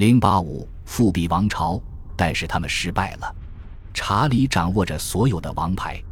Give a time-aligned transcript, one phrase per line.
[0.00, 1.78] 零八五复辟王朝，
[2.16, 3.36] 但是他们失败了。
[3.92, 6.02] 查理掌握着所有的王牌。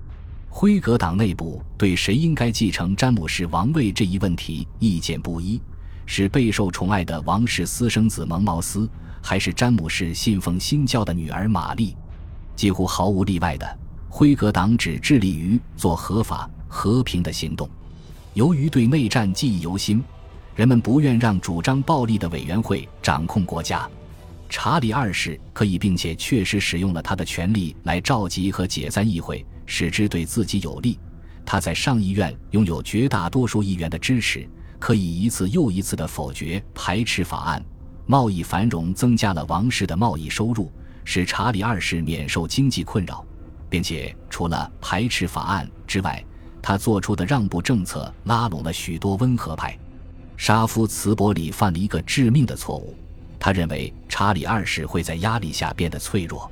[0.50, 5.59] 辉格党内部对谁应该继承詹姆士王位这一问题意见不一：
[6.04, 8.87] 是备受宠爱的王室私生子蒙茅斯，
[9.22, 11.96] 还是詹姆士信奉新教的女儿玛丽？
[12.55, 13.79] 几乎毫无例外的，
[14.11, 17.66] 辉格党只致力于做合法、和平的行动。
[18.34, 20.05] 由于对内战记忆犹新，
[20.59, 23.88] 人们不愿让主张暴力的委员会掌控国家。
[24.48, 29.47] 查理二世可以并且确实使用了他的权力来召集和解散议会。
[29.70, 30.98] 使之对自己有利。
[31.45, 34.48] 他在上议院拥有绝大多数议员的支持，
[34.80, 37.64] 可以一次又一次的否决排斥法案。
[38.06, 40.72] 贸易繁荣增加了王室的贸易收入，
[41.05, 43.25] 使查理二世免受经济困扰，
[43.69, 46.25] 并且除了排斥法案之外，
[46.62, 49.78] 他做出的让步政策拉拢了许多温和派。
[50.38, 52.95] 沙夫茨伯里犯了一个致命的错误，
[53.41, 56.48] 他认为查理二世会在压力下变得脆弱。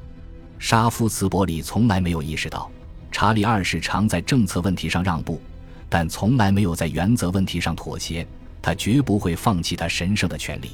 [0.58, 2.68] 沙夫茨伯里从来没有意识到。
[3.12, 5.40] 查理二世常在政策问题上让步，
[5.88, 8.26] 但从来没有在原则问题上妥协。
[8.60, 10.70] 他绝不会放弃他神圣的权利。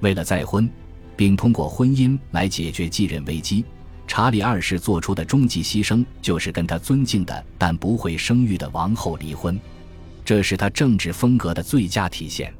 [0.00, 0.68] 为了再婚，
[1.14, 3.62] 并通过婚姻来解决继任危机，
[4.06, 9.60] 查理二世做出的终极牺牲就是跟他尊敬的但不会生育的王后离婚。
[10.28, 12.52] 这是他政治风格的最佳体现。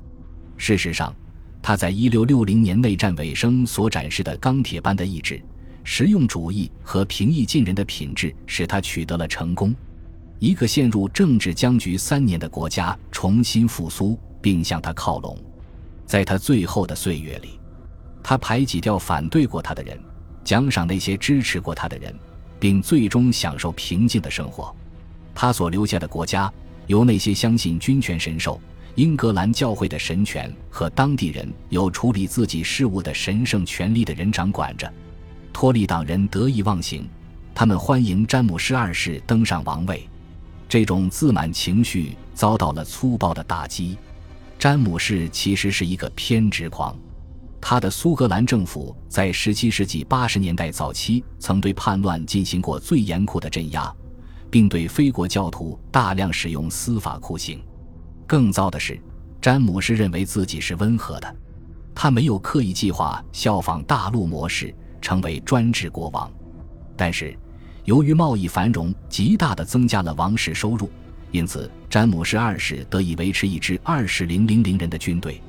[0.57, 1.15] 事实上，
[1.61, 5.39] 他在一六六零年内战尾声所展示的钢铁般的意志。
[5.85, 9.75] 实用主义和平易近人的品质使他取得了成功。
[10.39, 15.37] 一个陷入政治僵局三年的国家重新复苏，并向他靠拢。
[16.07, 17.61] 在他最后的岁月里，
[18.23, 20.01] 他排挤掉反对过他的人，
[20.43, 22.19] 奖赏那些支持过他的人，
[22.59, 24.75] 并最终享受平静的生活。
[25.35, 26.51] 他所留下的国家
[26.89, 28.61] 由那些相信君权神授、
[28.97, 34.93] 英格兰教会的神权和当地人有处理自己事务的神圣权力的人掌管着。
[35.53, 37.07] 托利党人得意忘形，
[37.55, 40.09] 他们欢迎詹姆士二世登上王位。
[40.69, 43.97] 这种自满情绪遭到了粗暴的打击。
[44.59, 46.97] 詹姆士其实是一个偏执狂，
[47.61, 53.95] 他的苏格兰政府在17世纪80年代早期曾对叛乱进行过最严酷的镇压，
[54.51, 57.63] 并对非国教徒大量使用司法酷刑。
[58.27, 59.01] 更糟的是，
[59.41, 61.37] 詹姆士认为自己是温和的，
[61.95, 64.75] 他没有刻意计划效仿大陆模式。
[65.01, 66.29] 成为专制国王，
[66.97, 67.33] 但是
[67.85, 70.91] 由于贸易繁荣极大的增加了王室收入，
[71.31, 75.41] 因此詹姆士二世得以维持一支二十零零零人的军队。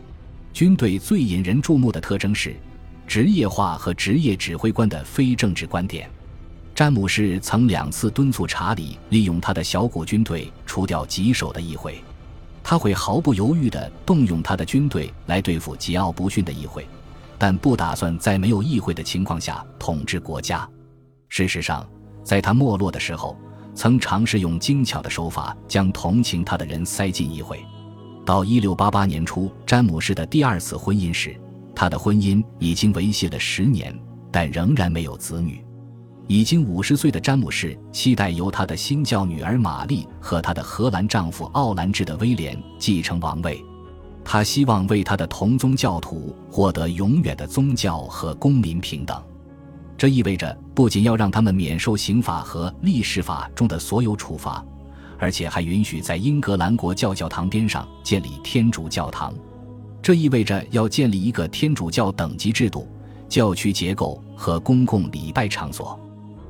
[0.54, 2.56] 军队最引人注目的特征是
[3.08, 6.08] 职业化和职业指挥官的非政治观点。
[6.80, 12.02] 詹姆士曾两次敦促查理利用他的小股军队除掉棘手的议会，
[12.64, 16.88] 他会毫不犹豫地动用他的军队来对付桀骜不驯的议会。
[17.38, 20.66] 但不打算在没有议会的情况下统治国家。
[21.28, 21.86] 事实上，
[22.24, 23.38] 在他没落的时候，
[23.76, 27.62] 曾尝试用精巧的手法将同情他的人塞进议会。
[28.26, 31.36] 到1688年初，詹姆士的第二次婚姻时，
[31.76, 33.94] 他的婚姻已经维系了十年，
[34.32, 35.62] 但仍然没有子女。
[36.30, 43.60] 已经五十岁的詹姆士期待由他的新教女儿玛丽和他的荷兰丈夫奥兰治的威廉继承王位。
[44.24, 49.20] 他希望为他的同宗教徒获得永远的宗教和公民平等，
[49.98, 54.64] 这意味着不仅要让他们免受刑法和历史法中的所有处罚，
[55.18, 59.34] 而且还允许在英格兰国教教堂边上建立天主教堂。
[60.00, 62.88] 这意味着要建立一个天主教等级制度、
[63.28, 66.00] 教区结构和公共礼拜场所。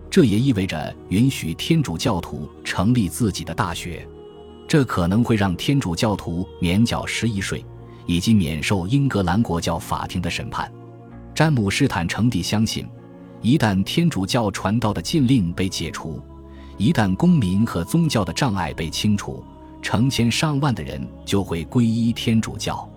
[0.09, 4.07] 这也意味着允许天主教徒成立自己的大学。
[4.67, 7.65] 这可能会让天主教徒免缴十一税，
[8.05, 10.71] 以及免受英格兰国教法庭的审判。
[11.33, 12.87] 詹姆斯坦诚地相信，
[13.41, 16.21] 一旦天主教传道的禁令被解除，
[16.77, 19.43] 一旦公民和宗教的障碍被清除，
[19.81, 22.87] 成千上万的人就会皈依天主教。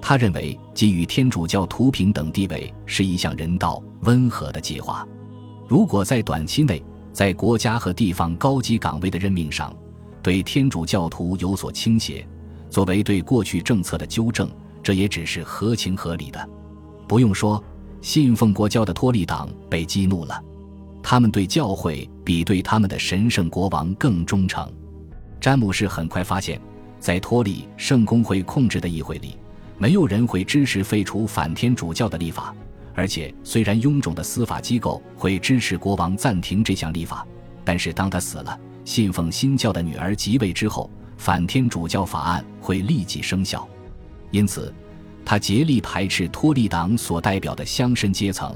[0.00, 5.06] 他认为，给予天主教徒平等地位是一项人道、温和的计划。
[5.70, 6.82] 如果在短期内，
[7.12, 9.72] 在国家和地方高级岗位的任命上，
[10.20, 12.26] 对天主教徒有所倾斜，
[12.68, 14.50] 作为对过去政策的纠正，
[14.82, 16.48] 这也只是合情合理的。
[17.06, 17.62] 不用说，
[18.02, 20.42] 信奉国教的托利党被激怒了，
[21.04, 24.68] 他们对教会比对他们的神圣国王更忠诚。
[25.40, 26.60] 詹姆士很快发现，
[26.98, 29.36] 在托利圣公会控制的议会里，
[29.78, 32.52] 没有人会支持废除反天主教的立法，
[33.00, 37.26] 而且虽然臃肿的司法机构会支持国王暂停这项立法，
[37.64, 38.60] 但是当他死了。
[38.84, 43.66] 信奉新教的女儿即位之后，反天主教法案会立即生效，
[44.30, 44.70] 因此，
[45.24, 48.54] 他竭力排斥托利党所代表的乡绅阶层，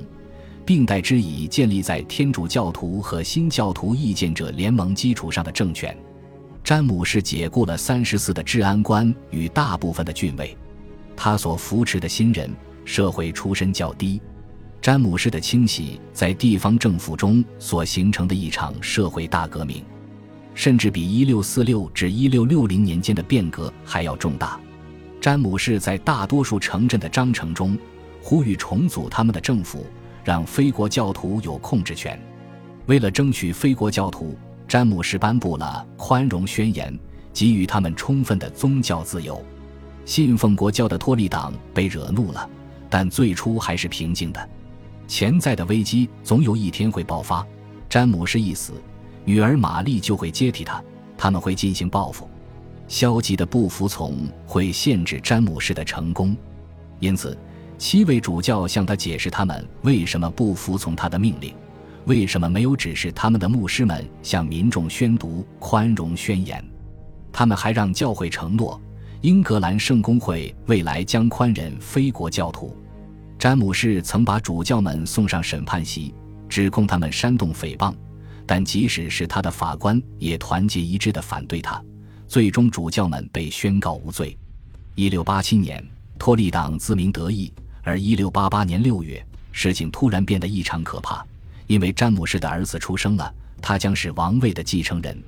[0.62, 5.96] 并代之以建立在天主教徒和新教徒意见者联盟基础上的政权。
[6.62, 10.55] 詹姆士解雇了三十四的治安官与大部分的郡尉，
[11.17, 12.50] 他所扶持的新人
[12.85, 14.20] 社会出身较低。
[14.84, 19.82] 詹姆士的清洗在地方政府中所形成的一场社会大革命，
[20.52, 24.60] 甚至比一六四六至一六六零年间的变革还要重大。
[25.22, 27.78] 詹姆士在大多数城镇的章程中
[28.22, 29.86] 呼吁重组他们的政府，
[30.22, 32.20] 让非国教徒有控制权。
[32.84, 34.36] 为了争取非国教徒。
[34.69, 36.94] 詹姆士颁布了宽容宣言，
[37.32, 39.42] 给予他们充分的宗教自由。
[40.04, 42.46] 信奉国教的托利党被惹怒了，
[42.90, 44.48] 但最初还是平静的。
[45.06, 47.46] 潜在的危机总有一天会爆发。
[47.88, 48.72] 詹姆士一死，
[49.24, 50.82] 女儿玛丽就会接替他，
[51.16, 52.28] 他们会进行报复。
[52.88, 56.36] 消极的不服从会限制詹姆士的成功，
[57.00, 57.36] 因此，
[57.78, 61.54] 七位主教向他解释他们为什么不服从他的命令。
[62.06, 66.62] 为什么没有指示他们的牧师们向民众宣读宽容宣言？
[67.32, 68.78] 他们还让教会承诺，
[69.22, 72.76] 英格兰圣公会未来将宽忍非国教徒。
[73.44, 76.14] 詹姆士曾把主教们送上审判席，
[76.49, 77.94] 指控他们煽动诽谤，
[78.46, 81.79] 但即使是他的法官也团结一致地反对他。
[82.26, 84.35] 最终，主教们被宣告无罪。
[84.94, 85.87] 一六八七年，
[86.19, 87.52] 托利党自鸣得意，
[87.82, 91.23] 而一六八八年六月，事情突然变得异常可怕。
[91.67, 93.31] 因为詹姆士的儿子出生了，
[93.61, 95.23] 他将是王位的继承人。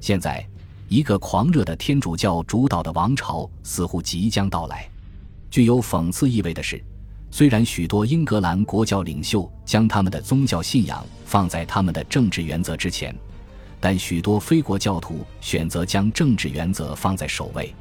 [0.00, 0.46] 现在，
[0.86, 4.88] 一个狂热的天主教主导的王朝似乎即将到来。
[5.50, 6.80] 具有讽刺意味的是，
[7.30, 13.14] 虽然许多英格兰国教领袖将他们的宗教信仰放在他们的政治原则之前，
[13.78, 17.74] 但许多非国教徒选择将政治原则放在首位。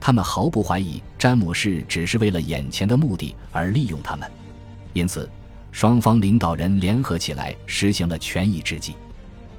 [0.00, 4.30] 他们毫不怀疑詹姆士只是为了眼前的目的而利用他们，
[4.92, 5.28] 因此。
[5.72, 8.94] 双方领导人联合起来，实行了权宜之计，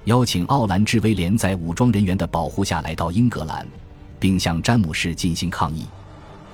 [0.05, 3.67] 邀请奥兰治威廉在武装人员的保护下来到英格兰，
[4.17, 5.85] 并向詹姆士进行抗议。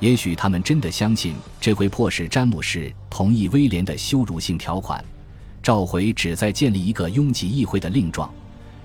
[0.02, 5.04] 也许他们真的相信这会迫使詹姆士同意威廉的羞辱性条款，
[5.62, 8.28] 召回旨在建立一个拥挤议会的令状，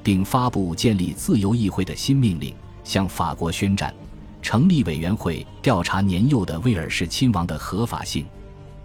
[0.02, 2.54] 并发布建立自由议会的新命令，
[2.84, 3.94] 向法国宣战，
[4.42, 8.26] 成立委员会调查年幼的威尔士亲王的合法性。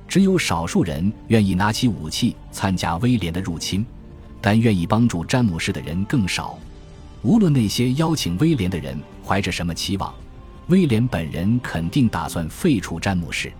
[0.07, 3.86] 只有少数人愿意拿起武器参加威廉的入侵，
[4.39, 6.57] 但愿意帮助詹姆士的人更少。
[7.24, 10.13] 无论那些邀请威廉的人怀着什么期望，
[10.71, 13.51] 威廉本人肯定打算废除詹姆士。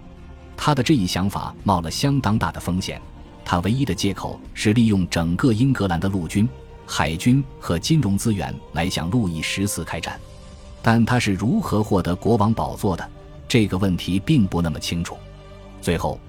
[0.56, 3.02] 他的这一想法冒了相当大的风险。
[3.44, 6.48] 他唯一的借口是利用整个英格兰的陆军、
[6.86, 10.18] 海军和金融资源来向路易十四开战。
[10.82, 13.08] 但他是如何获得国王宝座的？
[13.46, 15.18] 这个问题并不那么清楚。
[15.82, 16.20] 最后。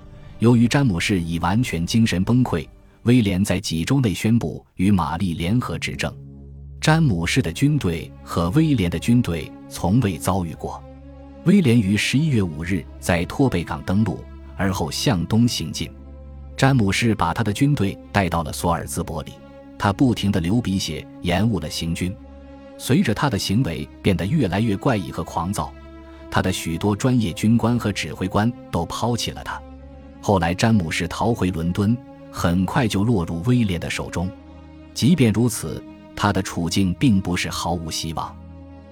[0.40, 2.66] 由于詹姆士已完全精神崩溃，
[3.04, 6.12] 威廉在几周内宣布与玛丽联合执政。
[6.82, 10.82] 詹姆士的军队和威廉的军队从未遭遇过。
[11.44, 14.18] 威廉于十一月五日在托贝港登陆，
[14.56, 15.88] 而后向东行进。
[16.56, 19.30] 詹姆士把他的军队带到了索尔兹伯里，
[19.78, 22.12] 他不停地流鼻血，延误了行军。
[22.76, 25.72] 随着他的行为变得越来越怪异和狂躁，
[26.32, 29.62] 他的许多专业军官和指挥官都抛弃了他。
[30.20, 31.96] 后来，詹姆士逃回伦敦，
[32.32, 34.28] 很快就落入威廉的手中。
[34.92, 35.80] 即便如此，
[36.22, 38.32] 他的处境并不是毫无希望。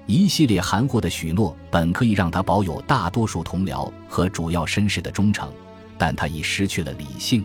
[0.04, 5.49] 一系列含糊的许诺本可以让他保有大多数同僚和主要绅士的忠诚，
[5.96, 7.44] 但他已失去了理性。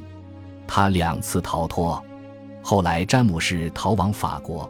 [0.66, 2.04] 他两次逃脱。
[2.64, 4.68] 后来，詹姆士逃往法国。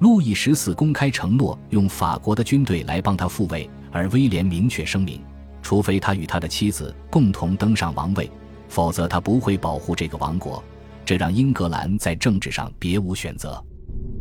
[0.00, 5.22] 路易十四公开承诺用法国的军队来帮他复位，而威廉明确声明，
[5.62, 8.28] 除非他与他的妻子共同登上王位。
[8.68, 10.60] 否则，他不会保护这个王国，
[11.04, 13.64] 这让英格兰在政治上别无选择。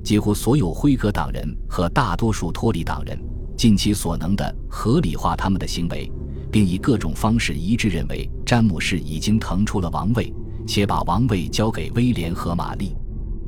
[0.03, 3.19] 几乎所有辉格党人和大多数托利党人
[3.57, 6.11] 尽其所能地合理化他们的行为，
[6.51, 10.33] 并以各种方式一致认为詹姆士已经腾出了王位，
[10.65, 12.95] 且把王位交给威廉和玛丽。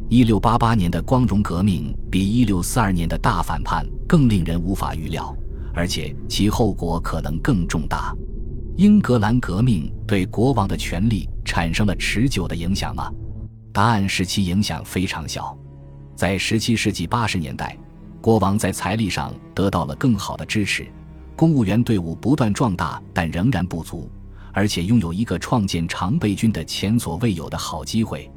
[0.10, 5.34] 一六八八年的光荣革命比一六四二年的大反叛更令人无法预料，
[5.74, 8.13] 而且其后果可能更重大。
[8.75, 13.10] 英格兰革命对国王的权力产生了持久的影响吗？
[13.72, 15.58] 答案是其影响非常小。
[16.15, 17.77] 在17世纪80年代，
[18.22, 20.88] 国王在财力上得到了更好的支持，
[21.36, 24.10] 公务员队伍不断壮大，但仍然不足，
[24.53, 28.30] 而且拥有一个创建常备军的前所未有的好机会。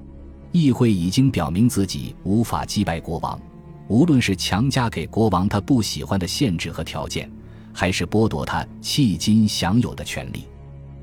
[0.52, 3.40] 议会已经表明自己无法击败国王，
[3.88, 7.30] 无论是强加给国王他不喜欢的限制和条件。
[7.76, 10.44] 还是剥夺他迄今享有的权利。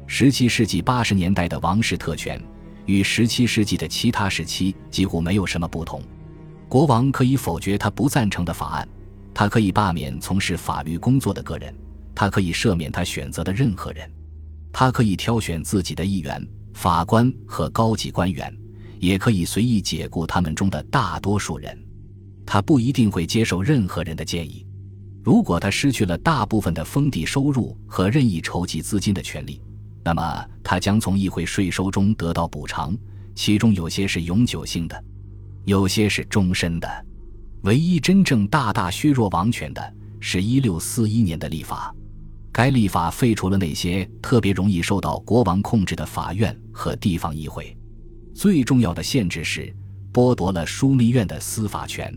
[0.08, 2.42] 十七世纪八十年代的王室特权
[2.86, 6.02] 与十七世纪的其他时期几乎没有什么不同。
[6.72, 8.88] 国王可以否决他不赞成的法案，
[9.34, 11.76] 他可以罢免从事法律工作的个人，
[12.16, 14.10] 他可以赦免他选择的任何人，
[14.72, 16.42] 他可以挑选自己的议员、
[16.74, 18.58] 法官和高级官员，
[19.02, 21.78] 也可以随意解雇他们中的大多数人。
[22.46, 24.66] 他不一定会接受任何人的建议。
[25.22, 29.62] 如果他失去了大部分的封地收入和任意筹集资金的权利，
[30.06, 32.98] 那么他将从议会税收中得到补偿，
[33.36, 35.04] 其中有些是永久性的，
[35.66, 37.06] 有些是终身的。
[37.64, 41.94] 唯一真正大大削弱王权的是一六四一年的立法，
[42.52, 47.78] 该立法废除了那些特别容易受到国王控制的法院和地方议会。
[48.34, 49.72] 最重要的限制是
[50.12, 52.12] 剥夺了枢密院的司法权。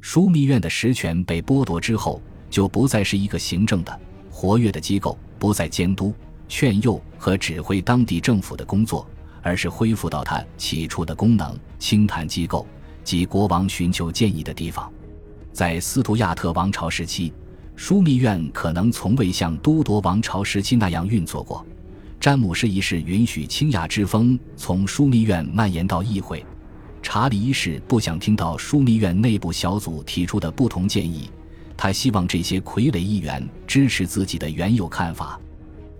[0.00, 6.14] 枢密院的实权被剥夺之后，就不再是一个行政的活跃的机构，不再监督、
[6.48, 9.06] 劝诱和指挥当地政府的工作，
[9.42, 12.66] 而是恢复到它起初的功能——清谈机构
[13.02, 14.90] 及国王寻求建议的地方。
[15.52, 17.32] 在斯图亚特王朝时期，
[17.76, 21.64] 枢密院可能从未像都铎王朝时期那样运作过。
[22.20, 26.44] 詹姆士一世允许清雅之风从枢密院蔓延到议会。
[27.02, 31.30] 查理一世不想听到枢密院内部小组提出的不同建议，
[31.74, 35.40] 他希望这些傀儡议员支持自己的原有看法。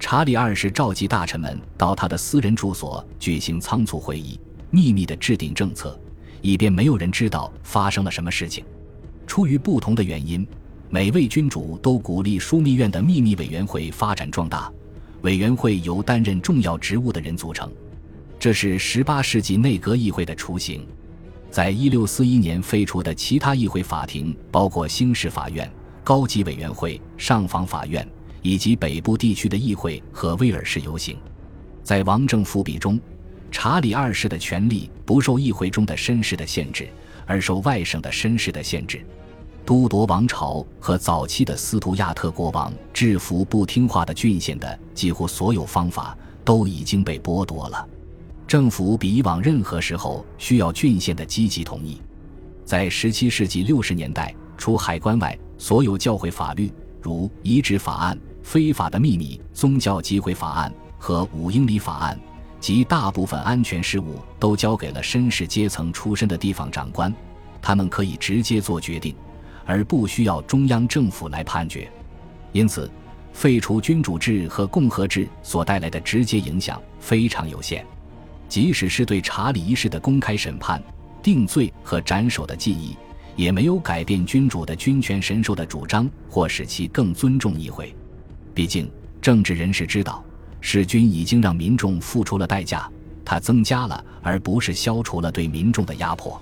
[0.01, 4.41] 查理二世召集大臣们到他的私人住所举行仓促会议，
[4.71, 6.01] 秘密地制定政策，
[6.41, 8.65] 以便没有人知道发生了什么事情。
[9.27, 10.45] 出于不同的原因，
[10.89, 14.73] 每位君主都鼓励枢密院的秘密委员会发展壮大。
[15.21, 17.71] 委员会由担任重要职务的人组成。
[18.39, 20.85] 这是18世纪内阁议会的雏形，
[21.51, 25.71] 在1641年废除的其他议会法庭包括兴市法院、
[26.03, 28.09] 高级委员会、上访法院
[28.43, 31.17] 以及北部地区的议会和威尔士游行。
[31.83, 33.01] 在王政复辟中，
[33.51, 36.89] 查理二世的权力不受议会中的绅士的限制，
[37.27, 39.05] 而受外省的绅士的限制。
[39.65, 47.87] 都铎王朝和早期的斯图亚特国王制服不听话的郡县的几乎所有方法都已经被剥夺了。
[48.49, 52.01] 政府比以往任何时候需要郡县的积极同意。
[52.65, 62.19] 在17世纪60年代，除海关外，所有教会法律，如遗址法案、非法的秘密宗教集会法案和五英里法案
[62.61, 67.15] 及大部分安全事务，都交给了绅士阶层出身的地方长官，
[67.63, 69.15] 他们可以直接做决定，
[69.65, 71.91] 而不需要中央政府来判决。
[72.53, 72.91] 因此，
[73.33, 77.87] 废除君主制和共和制所带来的直接影响非常有限。
[78.49, 80.83] 即使是对查理一世的公开审判、
[81.23, 82.97] 定罪和斩首的记忆，
[83.37, 87.95] 也没有改变君主的君权神授的主张，或使其更尊重议会。
[88.61, 88.87] 毕竟，
[89.23, 90.23] 政治人士知道，
[90.61, 92.87] 弑君已经让民众付出了代价，
[93.25, 96.39] 它增加了而不是消除了对民众的压迫。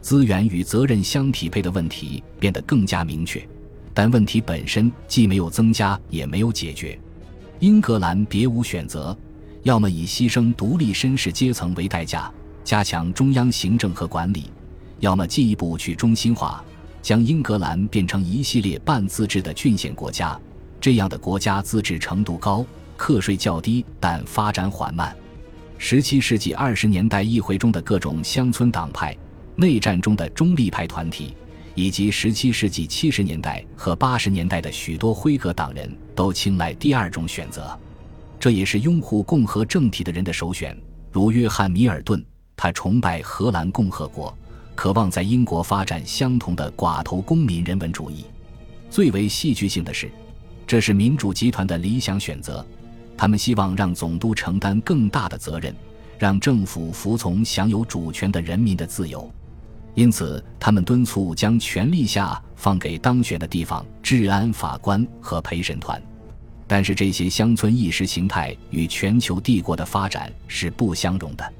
[0.00, 3.44] 资源与责任相匹配的问题变得更加明确，
[3.92, 6.96] 但问题本身既没有增加，也没有解决。
[7.58, 9.18] 英格兰别无选择。
[9.64, 14.42] 要么以牺牲独立绅士阶层为代价，加强中央行政和管理；
[15.00, 16.64] 要么进一步去中心化，
[17.02, 20.40] 将英格兰变成一系列半自治的郡县国家。
[20.80, 22.64] 这样的国家自治程度高，
[22.96, 25.14] 课税较低，但发展缓慢。
[25.76, 29.16] 十七世纪二十年代议会中的各种乡村党派、
[29.56, 31.34] 内战中的中立派团体，
[31.74, 37.78] 以及十七世纪七十年代和八十年代的许多辉格党人都青睐第二种选择。
[38.40, 40.76] 这也是拥护共和政体的人的首选，
[41.10, 42.24] 如约翰·米尔顿，
[42.56, 44.36] 他崇拜荷兰共和国，
[44.74, 48.24] 渴望在英国发展相同的寡头公民人文主义。
[48.90, 50.10] 最为戏剧性的是，
[50.68, 52.64] 这是民主集团的理想选择，
[53.16, 55.74] 他们希望让总督承担更大的责任，
[56.18, 59.32] 让政府服从享有主权的人民的自由，
[59.94, 66.00] 因此他们敦促将权力下放给当选的地方治安法官和陪审团。
[66.66, 71.50] 但是这些乡村意识形态与全球帝国的发展是不相容的。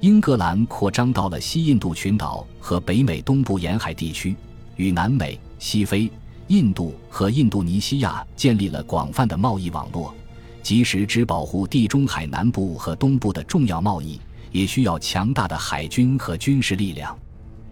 [0.00, 4.34] 英格兰扩张到了西印度群岛和北美东部沿海地区，
[4.76, 6.10] 与南美、西非、
[6.48, 10.14] 印度和印度尼西亚建立了广泛的贸易网络。
[10.62, 17.16] 即使只保护地中海南部和东部的重要贸易，也需要强大的海军和军事力量。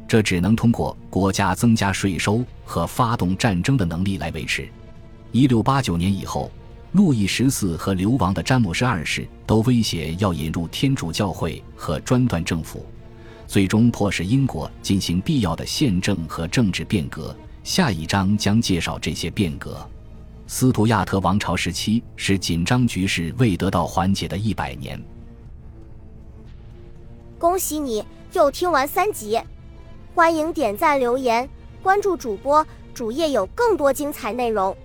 [0.06, 4.68] 这只能通过国家增加税收和发动战争的能力来维持。
[5.32, 6.50] 一六八九年以后。
[6.92, 12.86] 路易十四和流亡的詹姆士二世都威胁要引入天主教会和专断政府，
[13.48, 17.36] 最终迫使英国进行必要的宪政和政治变革。
[17.64, 19.74] 下一章将介绍这些变革。
[20.46, 25.02] 斯图亚特王朝时期是紧张局势未得到缓解的一百年。
[27.38, 28.04] 恭喜你
[28.34, 29.40] 又听完三集，
[30.14, 31.48] 欢迎点赞、留言、
[31.82, 34.76] 关注主播，主页有更多精彩内容。